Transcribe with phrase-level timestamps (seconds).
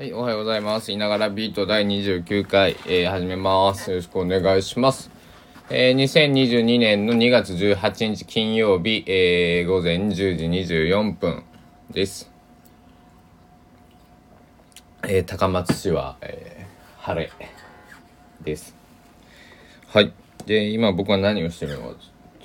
[0.00, 0.92] はい、おはようございます。
[0.92, 3.90] いながらビート第29回、えー始めます。
[3.90, 5.10] よろしくお願いします。
[5.68, 11.44] えー2022年の2月18日金曜日、えー午前10時24分
[11.90, 12.30] です。
[15.02, 17.30] えー高松市は、えー晴れ
[18.42, 18.74] です。
[19.88, 20.14] はい。
[20.46, 21.96] で、今僕は何をしてるのかと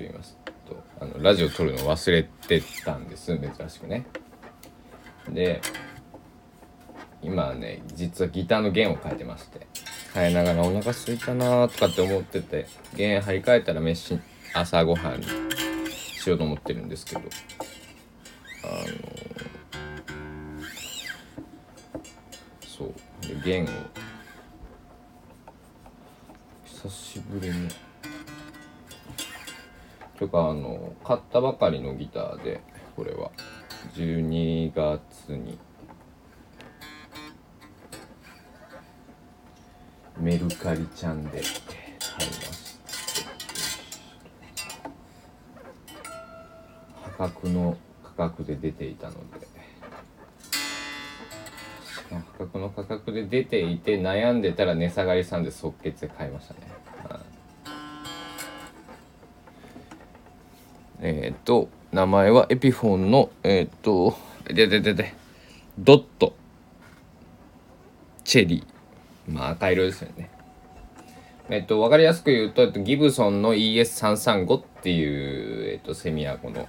[0.00, 0.36] 言います
[0.68, 4.06] と、あの、ラジオ撮るの忘れてたんです、珍しくね。
[5.28, 5.60] で、
[7.24, 9.66] 今ね実はギターの弦を変えてまして。
[10.14, 14.20] 変えながらお腹空いたなーとかって思ってて弦張り替えたら飯
[14.54, 15.26] 朝ごはんに
[15.90, 17.20] しようと思ってるんですけど。
[17.20, 17.28] あの
[22.64, 22.94] そう。
[23.26, 23.66] で弦を
[26.64, 27.68] 久しぶりに。
[30.16, 32.60] とかあの買ったばかりのギターで
[32.94, 33.32] これは。
[33.96, 35.58] 12月に。
[40.18, 42.80] メルカリちゃんで買います
[47.02, 49.54] 破格の価格で出ていたので。
[52.10, 56.60] 破格の価格で出ていて悩んでたら値下がりしたんで即決で買いましたね、
[57.08, 57.20] はい。
[61.00, 65.14] えっ、と名前はエピフォンのえっ、とでででで
[65.78, 66.34] ドット。
[68.24, 68.73] チェリー。
[69.26, 70.30] まあ赤色ですよね。
[71.50, 76.66] えっと、わかりやすく言うと、ギブソンの ES335 っていう、えっと、セミアコの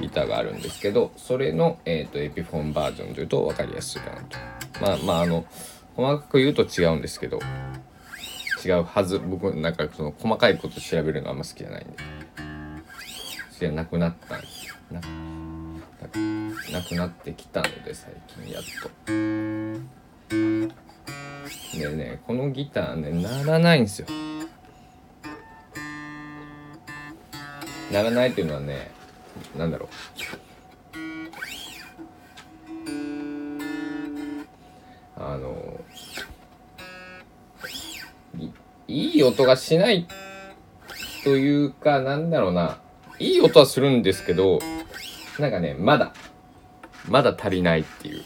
[0.00, 4.38] ギターがあるんですけど、それの、えっと、エピフォンバージョンというとわかりやすいかなと。
[4.80, 5.44] まあまあ、あの、
[5.94, 7.38] 細かく言うと違うんですけど、
[8.64, 9.20] 違うはず。
[9.20, 11.96] 僕、なんかその細かいこと調べるのあんま好きじゃないんで。
[13.52, 14.36] それなくなった
[14.92, 15.00] な
[16.72, 18.90] なくなってきたので、最近やっと。
[21.74, 24.06] でねこのギターね鳴らないんですよ。
[27.92, 28.90] 鳴らないっていうのはね
[29.56, 29.88] なんだろう。
[35.18, 35.80] あの
[38.38, 38.50] い
[38.88, 40.06] いい音がしない
[41.24, 42.78] というかなんだろうな。
[43.18, 44.58] いい音はするんですけど
[45.38, 46.12] なんかねまだ
[47.08, 48.22] まだ足りないっていう。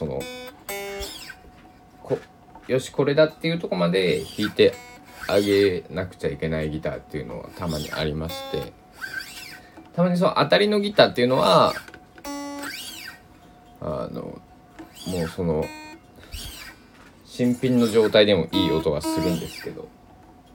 [0.00, 0.18] その
[2.02, 2.18] こ
[2.68, 4.72] よしこれだっていうとこまで弾いて
[5.28, 8.72] あげなくちゃいけないギターっていうのはたまにありまして。
[9.94, 11.74] たまにその当たりのギターっていうのは
[13.82, 14.40] あのも
[15.26, 15.66] うその
[17.26, 19.88] 新品の状態でもいい音がするんですけど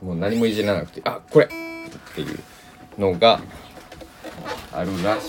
[0.02, 1.46] もう何もいじらなくてあこれ!
[1.46, 1.50] っ
[2.16, 2.40] ていう
[2.98, 3.40] のが
[4.72, 5.26] あるらし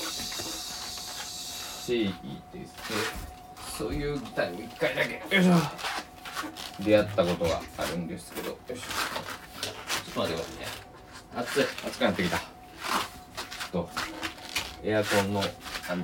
[2.07, 2.15] い
[2.55, 3.26] です
[3.77, 5.37] そういうギターに一回だけ。
[5.37, 5.53] よいしょ。
[6.83, 8.49] 出会ったことがあるんですけど。
[8.49, 8.81] よいしょ。
[8.81, 10.67] ちょっと待ってくださいね。
[11.35, 11.65] 暑い。
[11.87, 12.39] 暑くなってきた。
[12.39, 12.45] ちょ
[13.67, 13.91] っと
[14.83, 15.43] エアコンの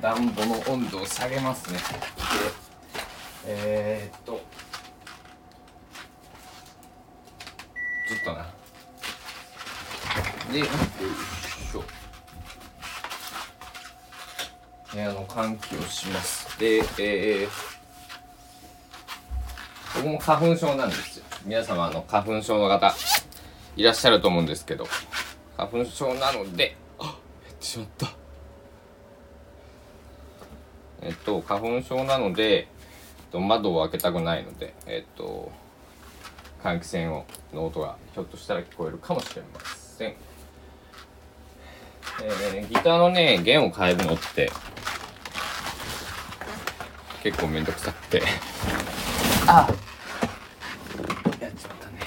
[0.01, 1.79] 暖房の温度を下げますね。
[3.47, 4.33] えー、っと。
[4.33, 4.39] ちょ
[8.21, 8.53] っとな。
[10.51, 11.83] でよいしょ
[14.93, 16.59] 部屋の換気をします。
[16.59, 17.49] でえー、
[19.95, 21.25] 僕も花粉症なんですよ。
[21.45, 22.93] 皆様の花粉症の方
[23.75, 24.87] いらっしゃると思うんですけど。
[25.55, 27.11] 花粉症なのであや
[27.51, 28.11] ってしまった。
[31.01, 32.65] えっと花粉症なので、えっ
[33.31, 35.51] と、窓を開けたくないのでえっと
[36.63, 40.15] 換気扇をの音がひょっとしたら聞こえるかもしれません。
[42.21, 44.51] えーギターのね弦を変えるのって
[47.23, 48.21] 結構めんどくさくて。
[49.47, 49.65] あ。
[51.39, 52.01] やっちまったね。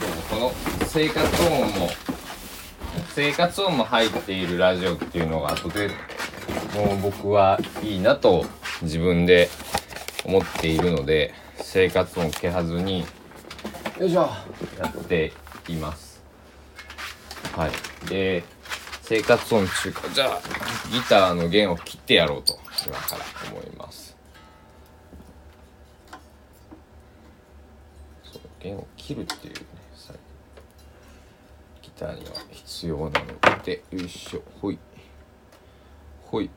[0.00, 0.52] でもこの
[0.88, 1.88] 生活音も
[3.14, 5.90] 生活音も入っているラジオっていうのがとて
[6.74, 8.46] もう僕はいいなと
[8.82, 9.48] 自分で
[10.24, 13.04] 思っているので生活音消さずに
[14.00, 14.28] よいしょ。
[14.80, 15.32] やって
[15.68, 16.20] います。
[17.54, 17.70] はい。
[18.08, 18.42] で
[19.02, 20.08] 生活音中か。
[20.14, 20.40] じゃあ
[20.90, 24.16] ギターの弦を切ってやろうと今から思います。
[28.24, 29.60] そう弦を切るっていうね
[31.82, 33.82] ギターには必要なので。
[33.90, 34.42] よいしょ。
[34.60, 34.78] ほい。
[36.24, 36.50] ほい。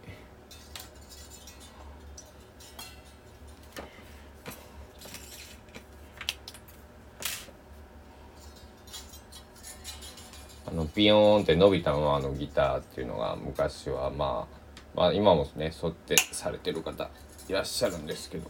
[10.67, 14.47] あのビヨーンって伸びたままのギターっていうのが昔はま
[14.95, 17.09] あ、まあ、今もねそうやってされてる方
[17.47, 18.49] いらっしゃるんですけど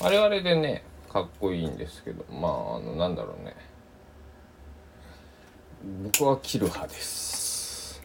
[0.00, 3.54] あれあれでねかっこいいんですけどまああのなんだろうね。
[6.02, 8.02] 僕は切る派です。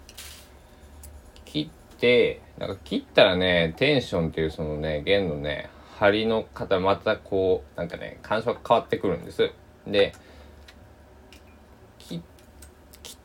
[1.45, 9.51] 切ってなんか切ったらねテンションっていうそのね弦のね張りの方またこうなんかね感触が変わってくるんです。
[9.87, 10.13] で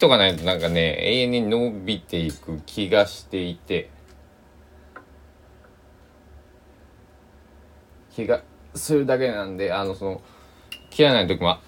[0.04, 3.90] とかないとなんかね永遠に伸びていく気がしていて。
[8.14, 8.42] 気が
[8.76, 10.22] するだけなんであのその
[10.90, 11.58] 切らない時も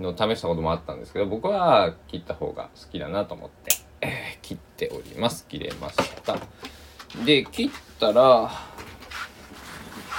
[0.00, 5.46] の試したこともあったんですけど僕は切った方が好きだなと思って、えー、切っております。
[5.46, 6.36] 切れました。
[7.24, 7.70] で切っ
[8.00, 8.50] たら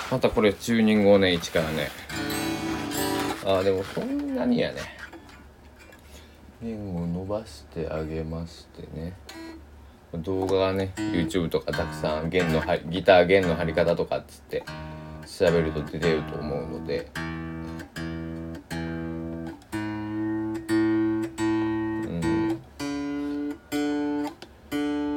[0.10, 1.90] またこれチューニングをね一からね。
[3.46, 4.97] ああでもそんなにやね。
[6.62, 9.14] 弦を伸ばしてあげましてね。
[10.14, 14.64] 動画がね YouTube とかたくさん弦のギター弦の張り方とかっつって
[15.28, 17.12] 調べると出てると思うので。
[17.16, 17.38] うん。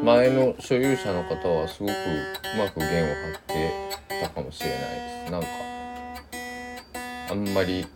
[0.04, 1.94] 前の所有者の方はすごくう
[2.58, 3.70] まく弦を張って
[4.22, 5.32] たかもしれないです。
[5.32, 5.48] なんか
[7.30, 7.86] あんまり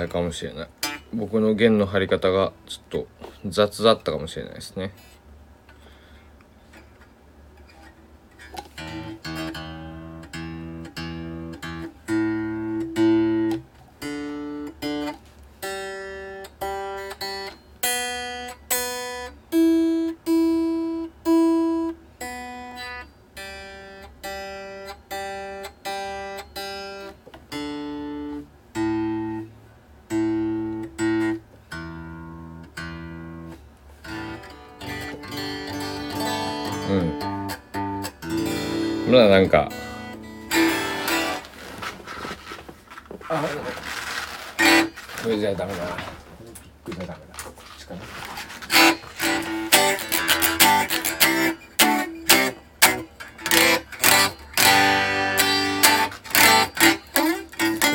[0.00, 0.68] あれかもしれない。
[1.12, 3.06] 僕の弦の張り方がちょっと
[3.46, 4.92] 雑だったかもしれないですね。
[39.10, 39.68] まあなんか。
[43.28, 43.44] あ
[45.22, 45.96] これじゃダメだな。
[46.86, 48.06] ピックじゃダメだこっちかなこ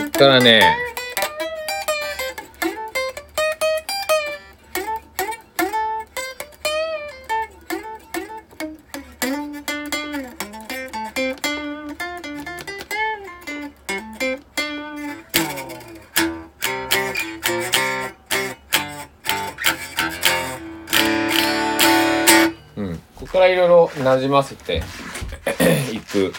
[0.06, 0.85] っからね。
[24.03, 24.83] なじませて
[25.94, 26.33] いく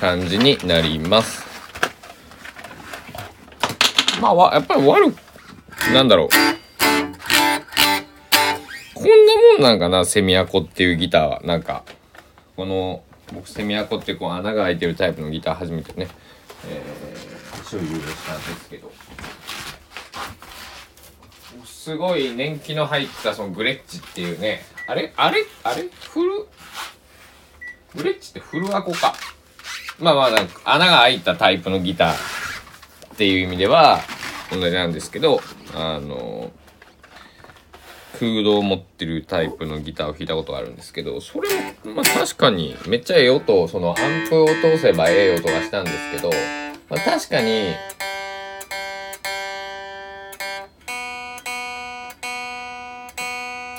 [0.00, 1.46] 感じになります。
[4.20, 5.14] まあやっぱり悪
[5.92, 6.28] なんだろう。
[8.94, 11.40] こんなもんなんかなセミアコっていうギターは。
[11.44, 11.84] なんか
[12.56, 13.02] この
[13.32, 16.08] 僕セミアコってこう穴が開いてるタイプのギター初めてね、
[16.66, 18.90] えー、所有したんですけど。
[21.88, 25.14] すごい年季の入ったそのグレッチっていうねあれ？
[25.16, 25.46] あれ？
[25.64, 25.84] あれ？
[25.84, 26.46] フル？
[27.96, 29.14] グレッチってフルアコか。
[29.98, 32.12] まあまあなんか穴が開いたタイプのギター
[33.14, 34.00] っていう意味では
[34.52, 35.40] 同じなんですけど
[35.74, 36.52] あの
[38.20, 41.48] 空洞を持ってるタイプのギターを弾いたことがあるんですけどそれ
[41.86, 46.28] もまあ確かにめっちゃええ音そのアンプを通せばええ音がしたんですけど、
[46.90, 47.72] まあ、確かに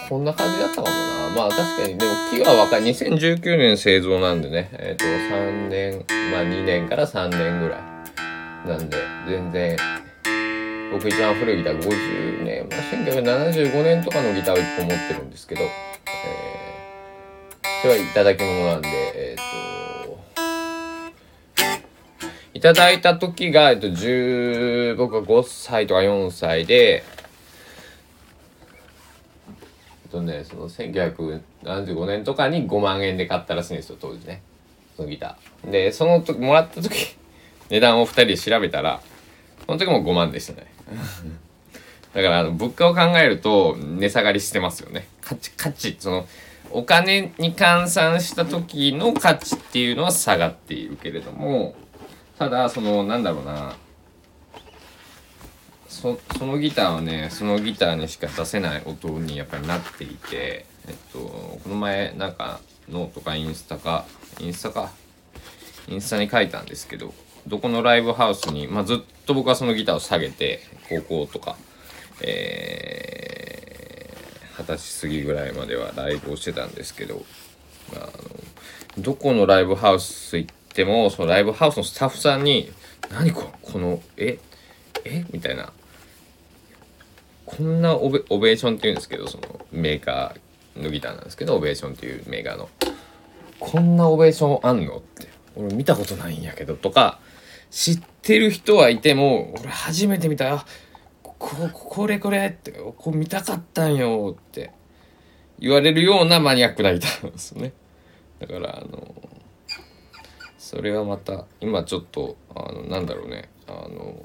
[0.09, 0.93] こんな感じだったかもな。
[1.35, 2.81] まあ確かに、でも木は若い。
[2.81, 7.81] 2019年製造なんでね、えっ、ー、と、3年、まあ2年から3年ぐらい。
[8.67, 8.97] なんで、
[9.27, 9.77] 全然、
[10.91, 15.69] 僕一番古いギター50年、まあ1975年とかのギターを1本持ってるんですけど、えー、
[17.83, 19.37] それはいただき物なんで、えっ、ー、
[20.07, 20.17] と、
[22.55, 27.03] いただいた時が、えっと、10、僕は5歳とか4歳で、
[30.11, 34.41] とねその1975年とかに5万円で買ったらしいんですよ当時ね。
[34.95, 35.71] そのギター。
[35.71, 37.15] でその時もらった時
[37.69, 39.01] 値段を2人で調べたら
[39.65, 40.67] その時も5万でしたね。
[42.13, 45.07] だからあの物価を考えると値下がりしてますよね。
[45.21, 46.27] 価値価値その
[46.71, 51.73] お金に換算した時の価値っていうのは下がっているけれども
[52.37, 53.75] ただそのなんだろうな。
[55.89, 64.05] そそのギターはねそのギターにしか出せない音にやっぱりなっていてえっとこの前なんかノートかインスタか
[64.39, 64.91] インスタか？
[65.87, 67.13] インスタに書いたんですけど
[67.47, 71.57] どこのライブハウスに、まあ、ずっと僕はそのギターを下げて高校とか
[72.21, 77.23] えー、歳過ぎぐらいまではライブをしてたんですけど、
[77.95, 78.13] あ、あの
[78.97, 82.71] どこのライブハウス行ってもそのライブハウスのスタッフさんに
[83.09, 84.37] 「何ここのえ？
[85.05, 85.25] え？
[85.31, 85.71] みたいな。
[87.49, 92.69] こんなオベオベーションっていうんですけどそのメーカーのギターなんですけどオベーションっていうメーカーの。
[93.59, 95.27] こんなオベーションあんのって。
[95.55, 97.19] 俺見たことないんやけどとか
[97.71, 100.63] 知ってる人はいても俺初めて見た。
[101.23, 101.33] こ
[101.73, 102.71] これこれって。
[102.71, 104.71] こう見たかったんよって。
[105.57, 107.73] 言われるようなマニアックなギターなんですよね。
[108.39, 109.15] だからあの
[110.57, 113.49] それはまた今ちょっとあのなんだろうね。
[113.67, 114.15] あの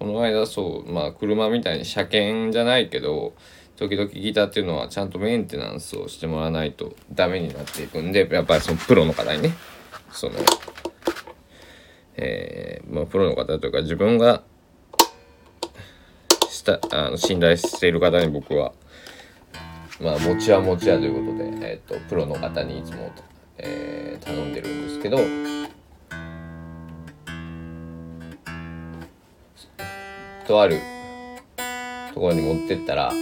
[0.00, 3.34] この間そうまあ車みたいに車検じゃないけど
[3.76, 9.52] 時々ギターっていうのはちゃんとメンテナンスをしてもらわないとダメになっていくんでやっぱりそのプロの方にね。
[10.10, 10.34] その
[12.16, 14.42] えー、まあプロの方というか自分が
[16.48, 18.72] したあの信頼している方に僕は
[20.00, 23.12] まあ持ちは持ちやということで、えーと、プロの方にいつも、
[23.58, 25.18] えー、頼んでるんですけど
[30.46, 30.78] とある
[32.14, 33.12] ところに持ってったら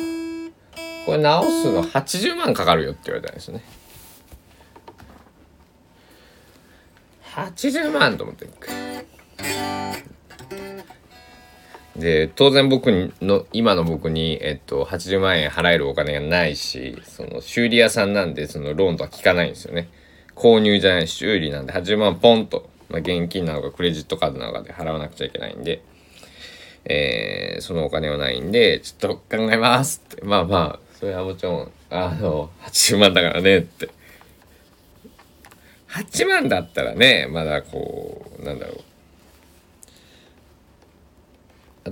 [1.07, 3.63] これ直すの80万かかるよって言われたんですね。
[7.35, 8.49] 80万と思って
[11.97, 19.89] で当然僕の今の僕に、えっと、80万円払えるお金がないしその修理屋さんなんでそのローンとは効かないんですよね。
[20.35, 25.83] 購入じゃない修理なんで80万ポンと、まあ、現金なのかクレジットカードなのかで払わなくちゃいけないんで、
[26.89, 30.25] えー、そのお金はないんでちょっと考えますって。
[30.25, 33.91] まあまあそれはもちろんあの80万だからねって。
[35.89, 38.79] 8万だったらねまだこうなんだろう。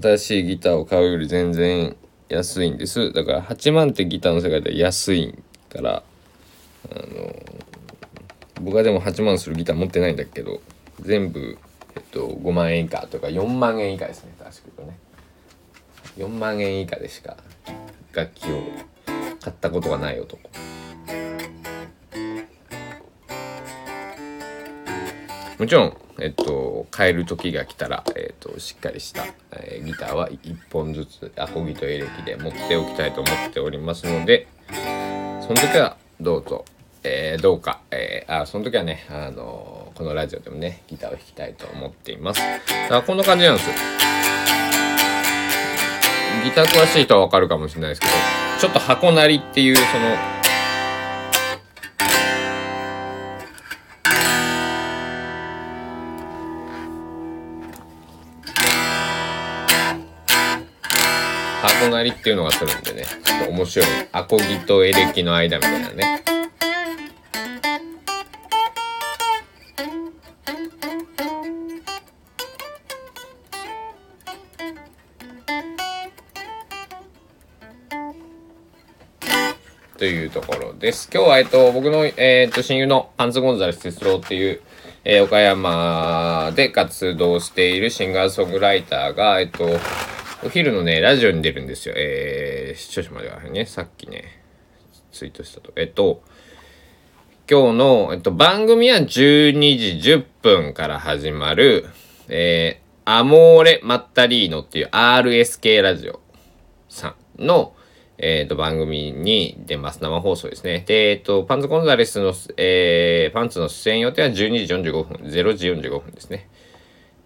[0.01, 1.97] 新しいギターを買うより全然
[2.29, 3.13] 安いんです。
[3.13, 5.35] だから8万ってギターの世界では安い
[5.71, 6.03] から
[6.91, 7.35] あの
[8.61, 10.61] 僕はでも8万するギター持ってないんだけど
[11.01, 11.59] 全部、
[12.17, 14.99] と、5万円以下とか4万円以下ですね確かにね。
[16.17, 17.37] 4万円以下でしか
[18.13, 18.63] 楽器を
[19.41, 20.41] 買ったことがない男。
[25.59, 34.49] もちろんえっと、変える時が来たら、えっと、しっかりした、えー、ギターは1本ずつアコギとエレキで持っておきたいと思っておりますので
[35.43, 36.65] その時はどうぞ、
[37.09, 42.41] えー、どうか、えー、あその時はね、あのこのラジオでもねギターを弾きたいと思っています。
[42.41, 42.59] だ
[42.89, 43.75] からこんな感じなんですよ。
[46.43, 48.13] ギター詳しい人はわかるかもしれないですけど
[48.61, 49.87] ちょっと箱なりっていうその
[61.79, 63.89] 隣っていうのがするんでねちょっと面白い。
[64.13, 66.23] アコギとエレキの間みたいなね。
[80.07, 81.11] いうところです。
[81.13, 84.61] 今日は、えっと、僕の、え、っと、親友のパンツゴンザレス・テスローっていう、
[85.05, 89.69] えー、岡山で活動しているシンガーソングライターが、えっと、
[90.45, 91.95] お昼のね、ラジオに出るんですよ。
[91.97, 94.43] えー、視聴者まではね、さっきね、
[95.13, 95.73] ツイートしたと。
[95.77, 96.23] えっと、
[97.49, 99.09] 今日の、えっと、番組は12
[100.01, 101.87] 時10分から始まる、
[102.29, 106.21] えー、アモーレ・マッタリーノっていう RSK ラジオ
[106.89, 107.75] さんの、
[108.19, 110.03] えっ、ー、と、番組に出ます。
[110.03, 110.85] 生放送ですね。
[110.87, 116.49] で、えっ、ー、と、パンツコンザレスの、えー、パンツの出演予定は12時45分、0時45分ですね。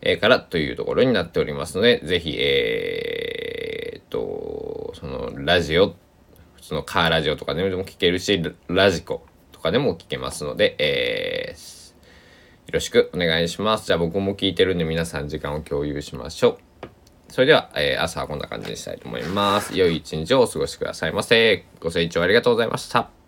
[0.03, 5.95] えー、からというところになっておりますので、ぜひ、えー、っと、そのラジオ、
[6.57, 11.81] 普通のカーラジオとかでも聞けるし、ラジコとかでも聞けますので、えー、
[12.69, 13.87] よろしくお願いします。
[13.87, 16.70] じゃあ僕も聞いてるんで皆さん時間を共有しましょう。
[17.31, 19.77] それでは、えー、朝はこんな感じにしたいと思います。
[19.77, 21.65] 良い一日をお過ごしくださいませ。
[21.81, 23.20] ご清聴ありがとうございました。